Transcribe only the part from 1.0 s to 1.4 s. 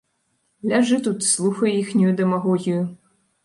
тут,